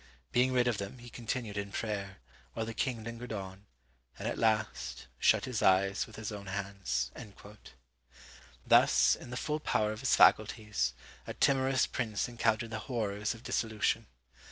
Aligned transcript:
Being 0.31 0.51
rid 0.51 0.67
of 0.67 0.79
them, 0.79 0.97
he 0.97 1.11
continued 1.11 1.59
in 1.59 1.71
prayer, 1.71 2.17
while 2.53 2.65
the 2.65 2.73
king 2.73 3.03
lingered 3.03 3.31
on, 3.31 3.67
and 4.17 4.27
at 4.27 4.39
last 4.39 5.05
shut 5.19 5.45
his 5.45 5.61
eyes 5.61 6.07
with 6.07 6.15
his 6.15 6.31
own 6.31 6.47
hands." 6.47 7.11
Thus, 8.65 9.13
in 9.15 9.29
the 9.29 9.37
full 9.37 9.59
power 9.59 9.91
of 9.91 9.99
his 9.99 10.15
faculties, 10.15 10.95
a 11.27 11.35
timorous 11.35 11.85
prince 11.85 12.27
encountered 12.27 12.71
the 12.71 12.79
horrors 12.89 13.35
of 13.35 13.43
dissolution. 13.43 14.07